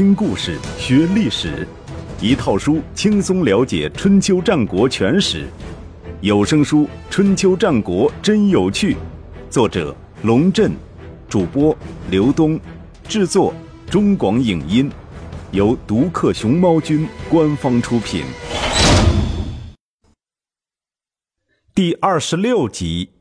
[0.00, 1.68] 听故事学历史，
[2.22, 5.46] 一套书轻松了解春秋战国全史。
[6.22, 8.94] 有声书《春秋战国真有趣》，
[9.50, 10.72] 作者龙震，
[11.28, 11.76] 主播
[12.10, 12.58] 刘东，
[13.06, 13.52] 制作
[13.90, 14.90] 中广影音，
[15.50, 18.24] 由独克熊猫君官方出品。
[21.74, 23.19] 第二十六集。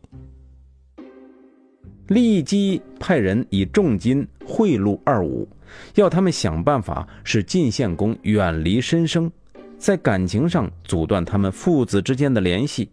[2.09, 5.47] 利基派人以重金贿赂二五，
[5.93, 9.31] 要他们想办法使晋献公远离申生，
[9.77, 12.89] 在感情上阻断他们父子之间的联系。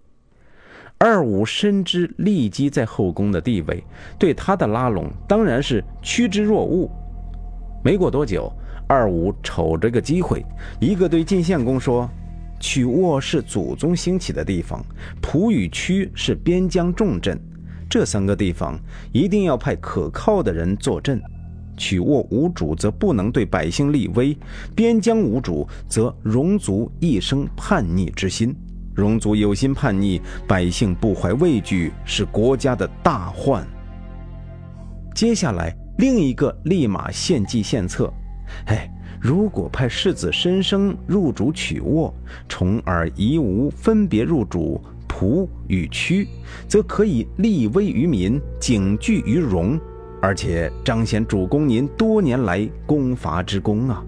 [0.99, 3.83] 二五深知利基在后宫的地位，
[4.19, 6.91] 对他的拉拢当然是趋之若鹜。
[7.83, 8.53] 没过多久，
[8.87, 10.45] 二五瞅着个机会，
[10.79, 12.07] 一个对晋献公说
[12.61, 14.85] ：“曲沃是祖宗兴起的地方，
[15.23, 17.41] 蒲与曲是边疆重镇。”
[17.89, 18.79] 这三个地方
[19.13, 21.23] 一定要派可靠的人坐镇，
[21.77, 24.37] 曲沃无主则不能对百姓立威，
[24.75, 28.55] 边疆无主则戎族一生叛逆之心，
[28.95, 33.67] 戎族有心叛逆，百姓不怀畏惧，是国家的大患。
[35.15, 38.13] 接下来另一个立马献计献策，
[38.67, 42.13] 哎，如果派世子申生入主曲沃，
[42.49, 44.83] 重耳夷吾分别入主。
[45.19, 46.29] 蒲与屈，
[46.69, 49.81] 则可以立威于民，警惧于戎，
[50.21, 54.05] 而且彰显主公您多年来攻伐之功啊！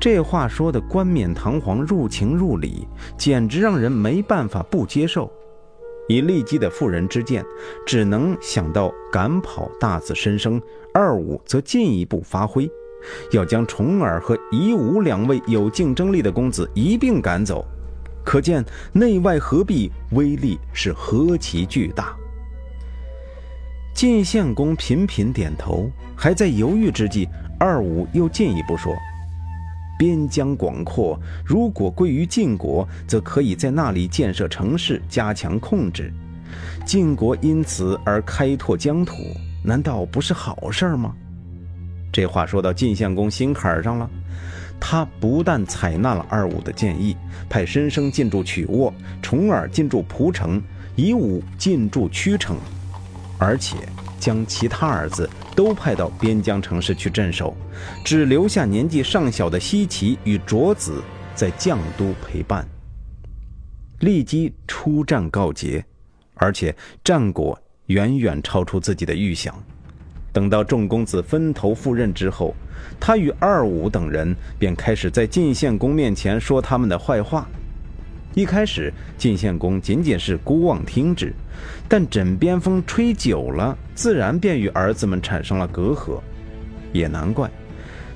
[0.00, 5.30] 这话说的冠冕堂皇、入情入理，简直让人没办法不接受。
[6.08, 7.44] 以利基的妇人之见，
[7.86, 10.58] 只能想到赶跑大子申生，
[10.94, 12.66] 二五则进一步发挥，
[13.32, 17.62] 要将重耳和夷吾两位有竞争力的公子一并赶走。
[18.26, 22.14] 可见内外合璧，威力是何其巨大。
[23.94, 28.92] 晋献公频频点头，还在犹豫之际，二五又进一步说
[29.96, 36.12] ：“边疆广阔，如果归于晋国，则可以在那里建设城市，加强控制。
[36.84, 39.14] 晋国因此而开拓疆土，
[39.62, 41.14] 难道不是好事吗？”
[42.12, 44.10] 这话说到晋献公心坎上了。
[44.80, 47.16] 他不但采纳了二五的建议，
[47.48, 50.62] 派申生进驻曲沃，重耳进驻蒲城，
[50.94, 52.56] 夷吾进驻曲城，
[53.38, 53.76] 而且
[54.20, 57.56] 将其他儿子都派到边疆城市去镇守，
[58.04, 61.02] 只留下年纪尚小的西岐与卓子
[61.34, 62.66] 在绛都陪伴。
[64.00, 65.84] 立即出战告捷，
[66.34, 69.54] 而且战果远远超出自己的预想。
[70.36, 72.54] 等到众公子分头赴任之后，
[73.00, 77.48] 他与二五等人便开始在晋献公面前说他们的坏话。
[78.34, 81.32] 一开始，晋献公仅仅是孤妄听之，
[81.88, 86.20] 但枕边风吹久了，自然便与儿子们产生了隔阂。
[86.92, 87.50] 也难怪，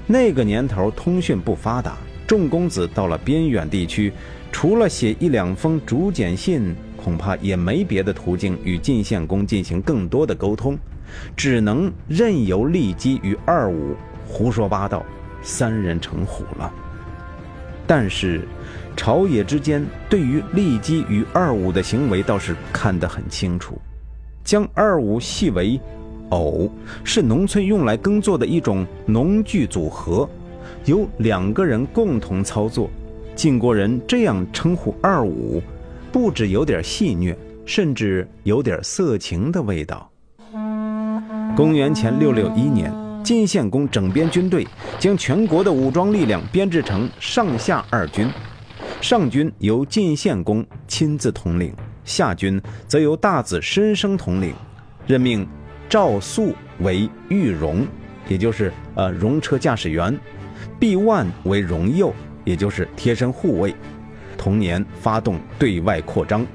[0.07, 4.13] 那个年头通讯不发达，众公子到了边远地区，
[4.53, 10.79] 除了写一两封竹简信，恐怕也没别的途径与晋献公进行更多的沟通。
[11.37, 13.95] 只能任由利基与二五
[14.27, 15.05] 胡说八道，
[15.43, 16.73] 三人成虎了。
[17.87, 18.47] 但是，
[18.97, 23.81] 朝野之间对于利基与二五的行为倒是看得很清楚，
[24.45, 25.81] 将二五系为
[26.29, 26.71] 偶，
[27.03, 30.29] 是农村用来耕作的一种农具组合，
[30.85, 32.91] 由两个人共同操作。
[33.35, 35.63] 晋国人这样称呼二五，
[36.13, 37.35] 不止有点戏谑，
[37.65, 40.10] 甚至有点色情的味道。
[41.61, 42.91] 公元前六六一年，
[43.23, 44.67] 晋献公整编军队，
[44.99, 48.27] 将全国的武装力量编制成上下二军。
[49.03, 54.55] 上军由晋献公亲自统领，下军则由大子申生统领。
[55.07, 55.47] 任命
[55.87, 57.87] 赵肃为御戎，
[58.27, 60.15] 也就是呃戎车驾驶员；
[60.79, 62.11] 毕万为戎右，
[62.43, 63.77] 也就是贴身护卫。
[64.39, 66.47] 同年发动对外扩张，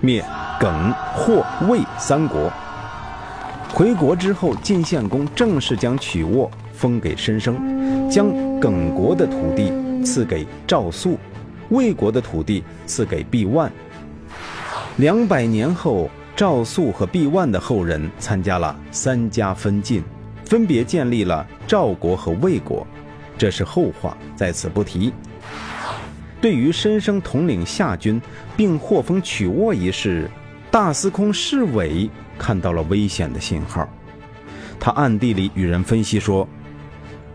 [0.00, 0.24] 灭
[0.58, 2.50] 耿、霍、魏三国。
[3.76, 8.26] 回国之后，晋献公正式将曲沃封给申生，将
[8.58, 9.70] 耿国的土地
[10.02, 11.18] 赐给赵肃，
[11.68, 13.70] 魏国的土地赐给毕万。
[14.96, 20.02] 两百年后，赵肃和毕万的后人参加了三家分晋，
[20.46, 22.86] 分别建立了赵国和魏国，
[23.36, 25.12] 这是后话，在此不提。
[26.40, 28.18] 对于申生统领夏军
[28.56, 30.30] 并获封曲沃一事，
[30.70, 32.08] 大司空侍卫。
[32.38, 33.88] 看到了危险的信号，
[34.78, 36.46] 他暗地里与人分析说：“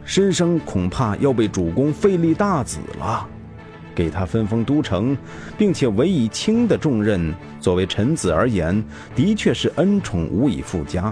[0.06, 3.28] 申生恐怕要被主公废立大子了，
[3.95, 5.18] 给他分封都城，
[5.57, 7.33] 并且委以轻的重任。
[7.60, 8.83] 作为臣子而言，
[9.16, 11.12] 的确是恩宠无以复加。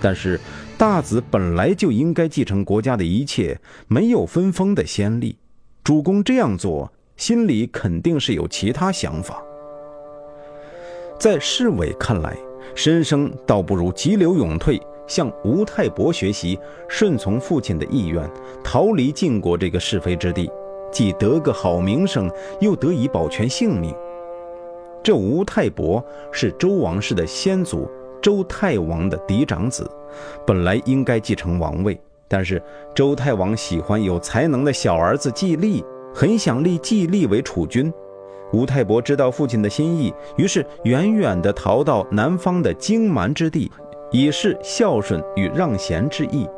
[0.00, 0.40] 但是
[0.76, 3.56] 大子本来就应该继承国家的一切，
[3.86, 5.38] 没有分封的先例。
[5.84, 9.40] 主公这样做，心里肯定是有其他想法。
[11.20, 12.34] 在侍卫看来，
[12.74, 16.58] 申生倒不如急流勇退，向吴太伯学习，
[16.88, 18.26] 顺从父亲的意愿，
[18.64, 20.50] 逃离晋国这个是非之地，
[20.90, 23.94] 既得个好名声，又得以保全性命。
[25.02, 26.02] 这吴太伯
[26.32, 27.86] 是周王室的先祖
[28.22, 29.86] 周太王的嫡长子，
[30.46, 32.62] 本来应该继承王位，但是
[32.94, 35.84] 周太王喜欢有才能的小儿子季历，
[36.14, 37.92] 很想立季历为储君。
[38.52, 43.70] 吴太伯知道父亲的心意，于是远远地逃到南方的荆蛮之地，
[44.10, 46.48] 以示孝顺与让贤之意。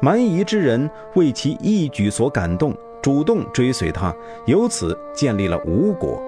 [0.00, 4.14] 蛮夷之人为其义举所感动，主动追随他，
[4.46, 6.22] 由此建立了吴国。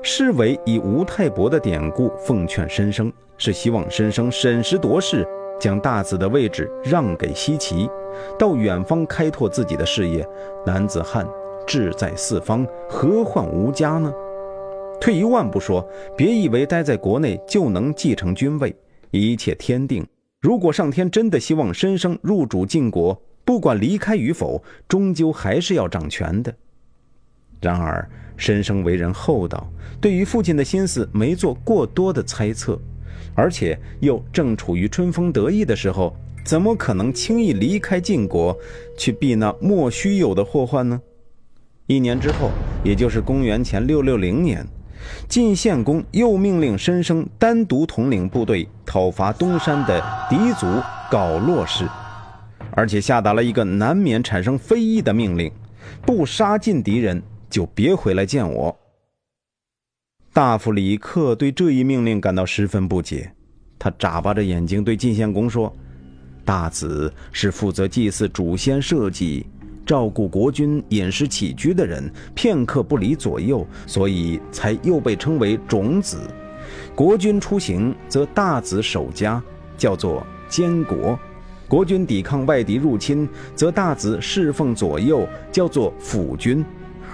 [0.00, 5.26] 侍卫以吴太伯的典故奉劝申生，是希望申生审时度势，
[5.58, 7.90] 将大子的位置让给西岐，
[8.38, 10.26] 到远方开拓自己的事业。
[10.64, 11.26] 男子汉。
[11.68, 14.10] 志在四方，何患无家呢？
[14.98, 15.86] 退一万步说，
[16.16, 18.74] 别以为待在国内就能继承君位，
[19.10, 20.04] 一切天定。
[20.40, 26.52] 如果上天真的希望申生入主晋国，不管离开与否，终究还是要掌权的。
[27.60, 32.80] 然而，申生为人厚道，对于父亲的心思没做过多的猜测，
[33.34, 36.16] 而且又正处于春风得意的时候，
[36.46, 38.56] 怎么可能轻易离开晋国，
[38.96, 40.98] 去避那莫须有的祸患呢？
[41.88, 42.50] 一年之后，
[42.84, 44.62] 也就是公元前六六零年，
[45.26, 49.98] 晋献公又命令申生单独统领部队讨伐东山的
[50.28, 50.66] 狄族
[51.10, 51.88] 皋洛氏，
[52.72, 55.50] 而且下达了一个难免产生非议的命令：
[56.04, 58.78] 不杀尽敌人，就别回来见我。
[60.34, 63.32] 大夫李克对这一命令感到十分不解，
[63.78, 65.74] 他眨巴着眼睛对晋献公说
[66.44, 69.46] ：“大子是负责祭祀祖先社稷。”
[69.88, 76.18] 照顾国君饮食起居的人，片刻不离左右，所以才又被称为种子。
[76.94, 79.42] 国君出行，则大子守家，
[79.78, 81.18] 叫做监国；
[81.66, 86.62] 国君抵抗外敌入侵，则大子侍奉左右，叫做辅君。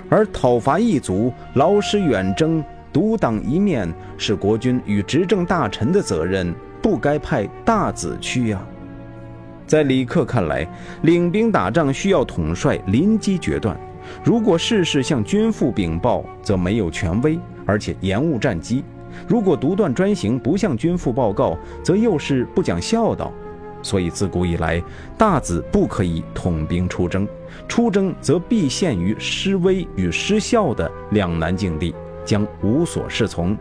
[0.08, 2.60] 而讨伐异族、劳师远征、
[2.92, 3.88] 独当一面，
[4.18, 8.60] 是国君与执政大臣的责任，不该派大子去呀。
[9.66, 10.66] 在李克看来，
[11.02, 13.78] 领兵打仗需要统帅临机决断。
[14.22, 18.82] 如果事事向君父禀报，则没有权威，而且延误战机；
[19.26, 23.32] 如果独断专行，不向君父报告，则又是不讲孝道。
[23.82, 24.82] 所以自古以来，
[25.16, 27.26] 大子不可以统兵出征，
[27.68, 31.94] 出征则必陷于失威与失孝的两难境地，
[32.24, 33.56] 将无所适从。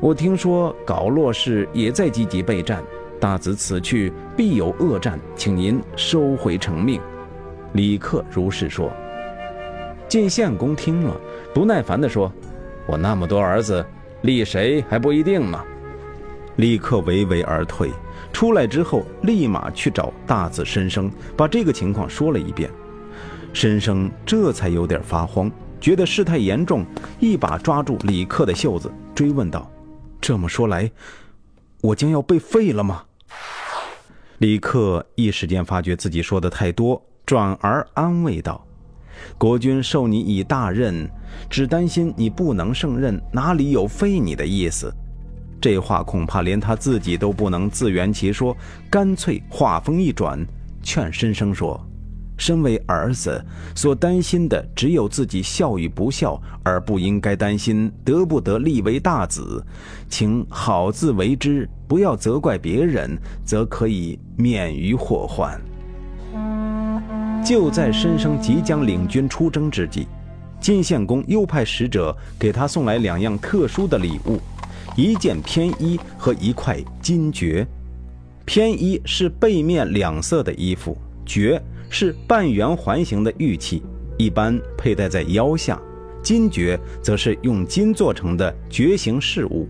[0.00, 2.82] 我听说皋洛氏也在积极备战。
[3.24, 7.00] 大子此去必有恶战，请您收回成命。
[7.72, 8.92] 李克如是说。
[10.06, 11.18] 晋献公听了，
[11.54, 12.30] 不耐烦地说
[12.86, 13.82] ：“我那么多儿子，
[14.20, 15.58] 立谁还不一定呢。”
[16.56, 17.90] 李克唯唯而退。
[18.30, 22.70] 出来之后，立马去找大子申生，把这个情况说了一遍。
[23.54, 25.50] 申生这才有点发慌，
[25.80, 26.84] 觉得事态严重，
[27.20, 29.66] 一把抓住李克的袖子，追问道
[30.20, 30.90] ：“这么说来，
[31.80, 33.02] 我将要被废了吗？”
[34.44, 38.62] 李克一时间发觉自己说的太多，转而安慰道
[39.38, 41.08] ：“国君授你以大任，
[41.48, 44.92] 只担心你不能胜任，哪里有废你的意思？”
[45.62, 48.54] 这话恐怕连他自己都不能自圆其说，
[48.90, 50.38] 干脆话锋一转，
[50.82, 51.82] 劝申生说。
[52.36, 53.42] 身为儿子，
[53.76, 59.64] 所担心的只有自己孝与不孝，而不应该担心得不得立为大子。
[60.08, 65.60] 请好自为之，不要责怪别人，则可以免于祸患。
[67.46, 70.08] 就在申生即将领军出征之际，
[70.60, 74.40] 晋献公又派使者给他送来两样特殊的礼物：
[74.96, 77.64] 一件偏衣和一块金珏。
[78.44, 81.62] 偏衣是背面两色的衣服，珏。
[81.88, 83.84] 是半圆环形的玉器，
[84.18, 85.78] 一般佩戴在腰下；
[86.24, 89.68] 金珏则是用金做成的珏形饰物。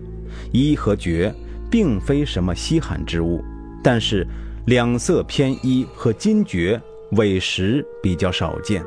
[0.51, 1.31] 衣和珏
[1.75, 3.43] 并非什么稀罕之物，
[3.83, 4.25] 但是
[4.65, 6.81] 两色偏衣和金爵
[7.17, 8.81] 委实比较少见。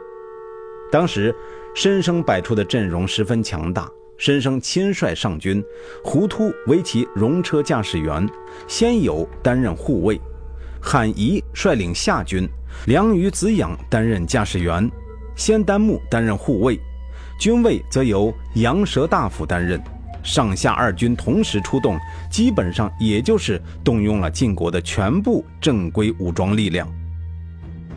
[0.91, 1.35] 当时
[1.75, 5.63] 申生摆出的阵容十分强大，申生亲率上军，
[6.03, 8.27] 胡突为其戎车驾驶员，
[8.67, 10.19] 先友担任护卫，
[10.81, 12.49] 罕仪率领下军。
[12.87, 14.91] 梁于子养担任驾驶员，
[15.37, 16.81] 先丹木担任护卫，
[17.39, 19.79] 军位则由羊舌大夫担任。
[20.23, 21.99] 上下二军同时出动，
[22.31, 26.89] 基本上也就是动用了晋国的全部正规武装力量。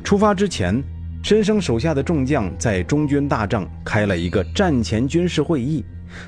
[0.03, 0.81] 出发之前，
[1.23, 5.83] 申生手下的众将在中军大帐开了一个战前军事会议，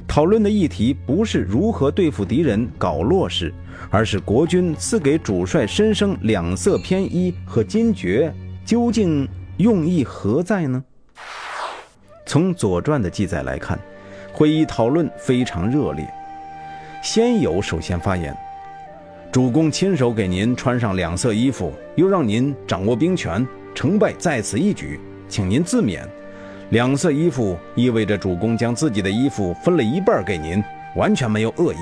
[0.07, 3.53] 讨论的议题不是如何对付敌人搞落势，
[3.89, 8.33] 而是国军赐给主帅申生两色偏衣和金爵，
[8.65, 10.83] 究竟用意何在呢？
[12.25, 13.79] 从《左传》的记载来看。
[14.33, 16.03] 会议讨论非常热烈，
[17.03, 18.35] 先有首先发言
[19.31, 24.99] ：“主公亲手给您穿上两色衣服，又让您掌握兵权，成败在此一举，
[25.29, 26.01] 请您自勉。
[26.71, 30.63] 两色衣服意味着主公将自己的衣服分了一半给您，
[30.95, 31.77] 完全没有恶意。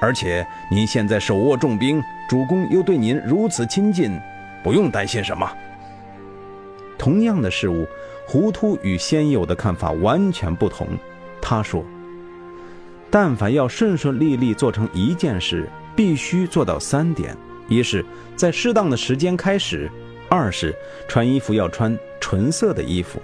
[0.00, 4.18] 而且您现在手握重兵，主公又对您如此亲近，
[4.64, 5.46] 不用担心什么。”
[6.96, 7.86] 同样的事物，
[8.26, 10.88] 糊涂与先有的看法完全不同。
[11.42, 11.84] 他说
[13.10, 17.36] ：“但凡要顺顺利利做成一件事，必须做到三点：
[17.68, 18.02] 一是，
[18.36, 19.90] 在适当的时间开始；
[20.30, 20.74] 二是，
[21.08, 23.18] 穿衣服要穿纯色的衣服；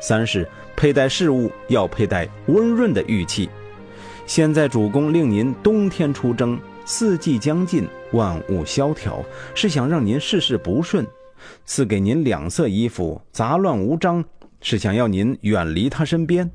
[0.00, 3.48] 三是，佩戴饰物要佩戴温润的玉器。
[4.26, 11.02] 现在主公令您冬天出征，四季将近，万物萧条，是想让您事事不顺；
[11.64, 14.22] 赐给您两色衣服，杂乱无章，
[14.60, 16.48] 是想要您远离他身边。”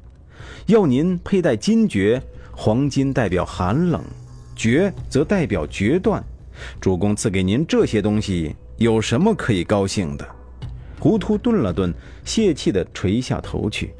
[0.67, 4.03] 要您佩戴金爵，黄金代表寒冷，
[4.55, 6.23] 爵则代表决断。
[6.79, 10.27] 主公赐给您这些东西，有什么可以高兴的？
[10.99, 11.93] 糊涂顿了顿，
[12.25, 13.93] 泄气地垂下头去。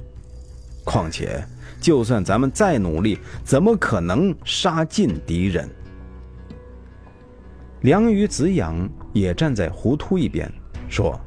[0.84, 1.41] 况且，
[1.79, 5.69] 就算咱们再努力，怎么可能杀尽敌人？
[7.81, 10.51] 梁于子养也站在糊涂一边，
[10.89, 11.17] 说：“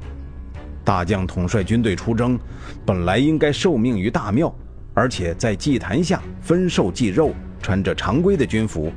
[0.85, 2.37] 大将统帅军队出征，
[2.85, 4.53] 本来应该受命于大庙。”
[4.93, 7.31] 而且在祭坛下分受祭肉，
[7.61, 8.91] 穿着常规的军服。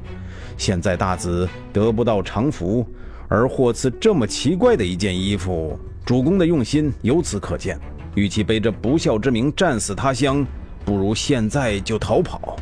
[0.58, 2.86] 现在大子得不到常服，
[3.28, 7.78] 而获赐这么奇怪的一件衣服，主公的用心由此可见。
[8.14, 10.46] 与其背着不孝之名战死他乡，
[10.84, 12.56] 不如现在就逃跑。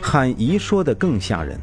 [0.00, 1.58] 汉仪说的更吓人，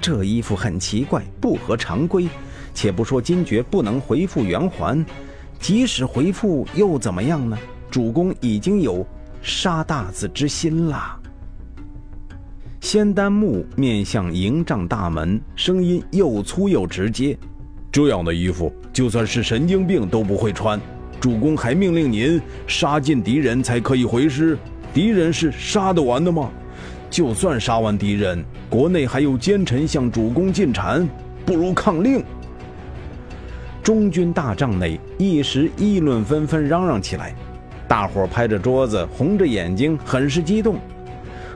[0.00, 2.28] 这衣服很奇怪，不合常规。
[2.72, 5.04] 且不说金爵不能回复圆环，
[5.58, 7.58] 即使回复又怎么样呢？
[7.90, 9.06] 主公已经有。
[9.46, 11.16] 杀大子之心啦！
[12.80, 17.38] 仙丹木面向营帐大门，声音又粗又直接
[17.92, 20.80] ：“这样的衣服，就算是神经病都不会穿。
[21.20, 24.58] 主公还命令您杀尽敌人才可以回师，
[24.92, 26.50] 敌人是杀得完的吗？
[27.08, 31.06] 就算杀完敌人，国内还有奸臣向主公进谗，
[31.46, 32.20] 不如抗令。”
[33.80, 37.32] 中军大帐内一时议论纷纷，嚷嚷起来。
[37.88, 40.76] 大伙拍着桌子，红着眼睛，很是激动。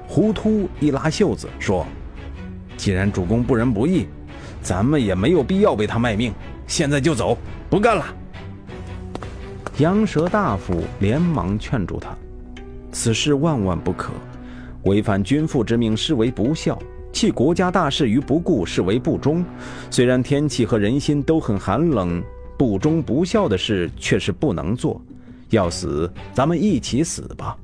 [0.07, 1.87] 胡秃一拉袖子说
[2.77, 4.07] ：“既然主公不仁不义，
[4.63, 6.33] 咱们也没有必要为他卖命。
[6.67, 7.37] 现在就走，
[7.69, 8.07] 不干了。”
[9.79, 12.17] 杨蛇大夫连忙劝住他
[12.93, 14.13] ：“此事万万不可，
[14.85, 16.79] 违反君父之命视为不孝，
[17.13, 19.45] 弃国家大事于不顾视为不忠。
[19.91, 22.23] 虽然天气和人心都很寒冷，
[22.57, 25.01] 不忠不孝的事却是不能做。”
[25.51, 27.57] 要死，咱们一起死吧！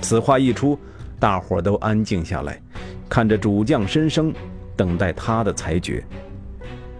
[0.00, 0.78] 此话一出，
[1.18, 2.60] 大伙都安静下来，
[3.08, 4.32] 看着主将申生，
[4.76, 6.04] 等待他的裁决。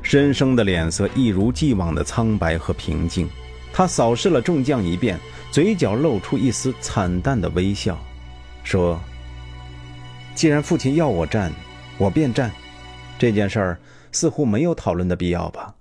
[0.02, 3.28] 申生的脸色一如既往的苍白和平静，
[3.72, 5.18] 他扫视了众将一遍，
[5.50, 7.98] 嘴角露出一丝惨淡的微笑，
[8.64, 8.98] 说
[10.34, 11.52] ：“既然父亲要我战，
[11.98, 12.50] 我便战。
[13.18, 13.78] 这件事儿
[14.12, 15.74] 似乎没有讨论的必要吧？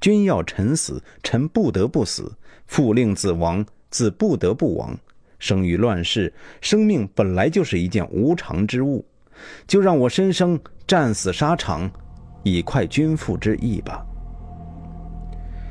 [0.00, 2.32] 君要臣死，臣不得不死。”
[2.66, 4.96] 父令子亡，子不得不亡。
[5.38, 9.04] 生于乱世，生命本来就是一件无常之物，
[9.66, 11.90] 就让我申生战死沙场，
[12.42, 14.04] 以快君父之意吧。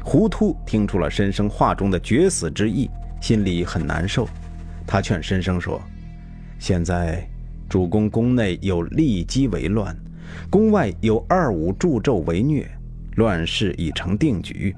[0.03, 2.87] 胡秃听出了申生话中的绝死之意，
[3.19, 4.27] 心里很难受。
[4.85, 5.81] 他劝申生说
[6.59, 7.27] ：“现在
[7.67, 9.97] 主公宫内有利机为乱，
[10.47, 12.69] 宫外有二五助纣为虐，
[13.15, 14.75] 乱世已成定局。”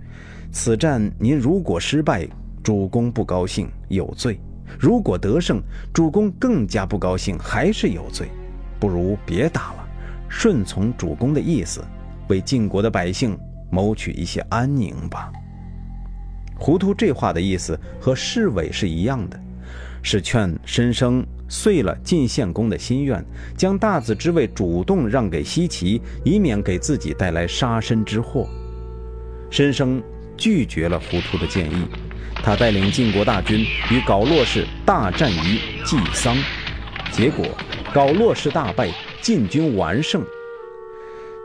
[0.57, 2.27] 此战您如果失败，
[2.63, 4.39] 主公不高兴，有罪；
[4.79, 5.61] 如果得胜，
[5.93, 8.27] 主公更加不高兴，还是有罪。
[8.79, 9.87] 不如别打了，
[10.27, 11.79] 顺从主公的意思，
[12.27, 13.37] 为晋国的百姓
[13.69, 15.31] 谋取一些安宁吧。
[16.57, 19.39] 糊涂这话的意思和侍卫是一样的，
[20.01, 23.23] 是劝申生遂了晋献公的心愿，
[23.55, 28.49] 将大子之位主动让给西岐，以免给自己带来杀身之祸。
[29.51, 30.01] 申生。
[30.37, 31.85] 拒绝了糊涂的建议，
[32.35, 33.59] 他带领晋国大军
[33.91, 36.35] 与皋洛氏大战于祭桑，
[37.11, 37.45] 结果
[37.93, 38.89] 搞骆氏大败，
[39.21, 40.23] 晋军完胜。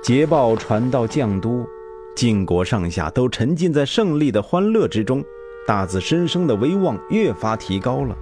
[0.03, 1.67] 捷报传到绛都，
[2.15, 5.25] 晋国上下都沉浸在胜利的欢乐之中，
[5.67, 8.17] 大子申生的威望越发提高了。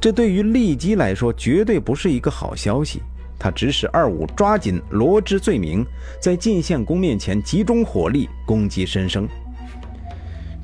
[0.00, 3.02] 这对于骊姬来说绝对不是一个好消息。
[3.40, 5.84] 他指使二五抓紧罗织罪名，
[6.20, 9.28] 在晋献公面前集中火力攻击申生。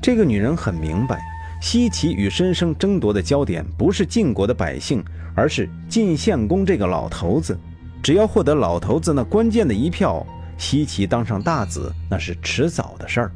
[0.05, 1.19] 这个女人很明白，
[1.59, 7.57] 西岐与申生争夺的焦点不是晋国的百姓，而是晋献公这个老头子。
[8.03, 10.23] 只要获得老头子那关键的一票，
[10.59, 13.31] 西岐当上大子那是迟早的事儿。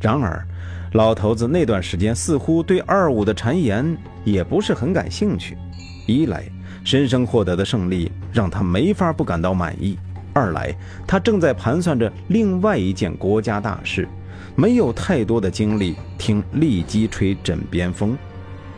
[0.00, 0.46] 然而，
[0.92, 5.58] 老头子那段时间似乎对二五的谗言也不是很感兴趣。
[6.06, 6.44] 一来，
[6.84, 9.96] 申生获得的胜利让他没法不感到满意；
[10.32, 10.72] 二来，
[11.08, 14.06] 他正在盘算着另外一件国家大事，
[14.54, 18.16] 没有太多的精力听骊姬吹枕边风。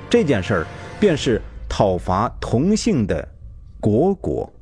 [0.09, 0.67] 这件事儿
[1.01, 3.27] 便是讨伐同姓的
[3.81, 4.53] 虢国。